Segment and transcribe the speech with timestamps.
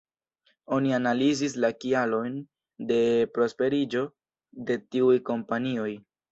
[0.77, 2.41] Oni analizis la kialojn
[2.93, 4.05] de la prosperiĝo
[4.73, 5.91] de tiuj kompanioj.